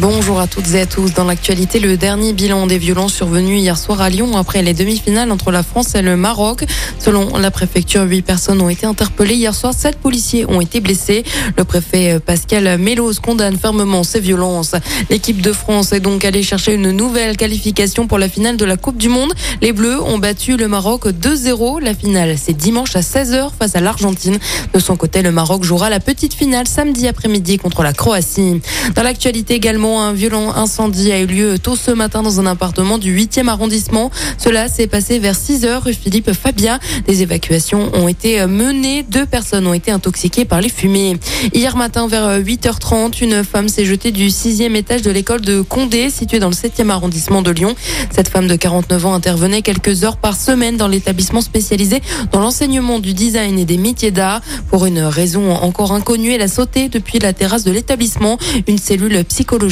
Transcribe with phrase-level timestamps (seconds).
[0.00, 1.14] Bonjour à toutes et à tous.
[1.14, 5.32] Dans l'actualité, le dernier bilan des violences survenues hier soir à Lyon après les demi-finales
[5.32, 6.66] entre la France et le Maroc.
[6.98, 9.72] Selon la préfecture, huit personnes ont été interpellées hier soir.
[9.72, 11.24] Sept policiers ont été blessés.
[11.56, 14.74] Le préfet euh, Pascal Mélos condamne fermement ces violences.
[15.08, 18.76] L'équipe de France est donc allée chercher une nouvelle qualification pour la finale de la
[18.76, 19.32] Coupe du Monde.
[19.62, 21.82] Les Bleus ont battu le Maroc 2-0.
[21.82, 24.38] La finale, c'est dimanche à 16h face à l'Argentine.
[24.74, 28.60] De son côté, le Maroc jouera la petite finale samedi après-midi contre la Croatie.
[28.94, 32.98] Dans l'actualité également, un violent incendie a eu lieu tôt ce matin dans un appartement
[32.98, 34.10] du 8e arrondissement.
[34.36, 36.80] Cela s'est passé vers 6 heures rue Philippe Fabien.
[37.06, 39.04] Des évacuations ont été menées.
[39.04, 41.16] Deux personnes ont été intoxiquées par les fumées.
[41.52, 46.10] Hier matin, vers 8h30, une femme s'est jetée du sixième étage de l'école de Condé,
[46.10, 47.74] située dans le 7e arrondissement de Lyon.
[48.10, 52.00] Cette femme de 49 ans intervenait quelques heures par semaine dans l'établissement spécialisé
[52.32, 54.40] dans l'enseignement du design et des métiers d'art.
[54.70, 58.38] Pour une raison encore inconnue, elle a sauté depuis la terrasse de l'établissement.
[58.66, 59.65] Une cellule psychologique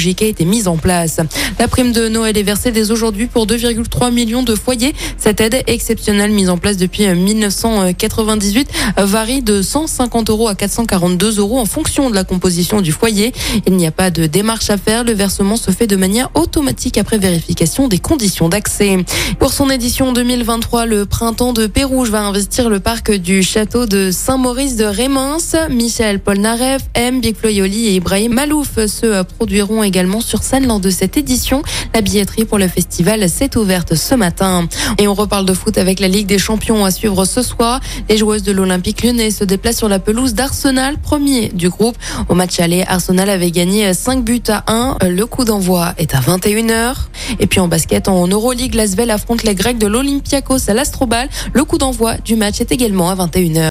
[1.59, 4.95] La prime de Noël est versée dès aujourd'hui pour 2,3 millions de foyers.
[5.18, 11.59] Cette aide exceptionnelle mise en place depuis 1998 varie de 150 euros à 442 euros
[11.59, 13.32] en fonction de la composition du foyer.
[13.66, 15.04] Il n'y a pas de démarche à faire.
[15.04, 18.96] Le versement se fait de manière automatique après vérification des conditions d'accès.
[19.38, 24.10] Pour son édition 2023, le printemps de Pérouge va investir le parc du château de
[24.10, 25.38] Saint-Maurice de Rémins.
[25.70, 27.20] Michel Polnareff, M.
[27.24, 31.63] Et Ibrahim Malouf se produiront également sur scène lors de cette édition.
[31.95, 34.66] La billetterie pour le festival s'est ouverte ce matin.
[34.99, 37.80] Et on reparle de foot avec la Ligue des Champions à suivre ce soir.
[38.09, 41.96] Les joueuses de l'Olympique lyonnais se déplacent sur la pelouse d'Arsenal, premier du groupe.
[42.29, 44.96] Au match aller, Arsenal avait gagné 5 buts à 1.
[45.09, 46.95] Le coup d'envoi est à 21h.
[47.38, 51.29] Et puis en basket, en Euroleague, Lasvel affronte les Grecs de l'Olympiakos à l'Astrobal.
[51.52, 53.71] Le coup d'envoi du match est également à 21h.